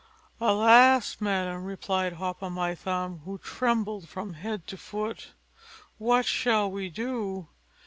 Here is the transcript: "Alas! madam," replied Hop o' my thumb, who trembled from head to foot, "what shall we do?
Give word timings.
"Alas! 0.39 1.17
madam," 1.19 1.63
replied 1.63 2.13
Hop 2.13 2.41
o' 2.41 2.49
my 2.49 2.73
thumb, 2.73 3.19
who 3.23 3.37
trembled 3.37 4.09
from 4.09 4.33
head 4.33 4.65
to 4.65 4.75
foot, 4.75 5.33
"what 5.99 6.25
shall 6.25 6.71
we 6.71 6.89
do? 6.89 7.49